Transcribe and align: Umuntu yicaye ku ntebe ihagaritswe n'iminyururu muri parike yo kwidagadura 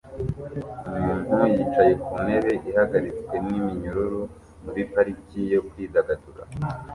Umuntu 0.97 1.35
yicaye 1.55 1.93
ku 2.03 2.13
ntebe 2.25 2.53
ihagaritswe 2.69 3.35
n'iminyururu 3.45 4.21
muri 4.63 4.81
parike 4.91 5.41
yo 5.53 5.61
kwidagadura 5.67 6.43